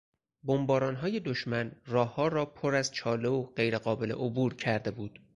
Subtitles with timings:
[0.43, 5.19] بمبارانهای دشمن راهها را پر از چاله و غیرقابل عبور کرده بود.